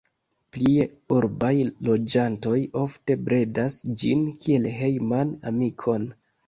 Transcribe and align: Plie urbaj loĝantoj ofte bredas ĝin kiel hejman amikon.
Plie 0.55 0.87
urbaj 1.15 1.51
loĝantoj 1.89 2.55
ofte 2.87 3.19
bredas 3.29 3.81
ĝin 4.01 4.29
kiel 4.43 4.69
hejman 4.83 5.41
amikon. 5.55 6.15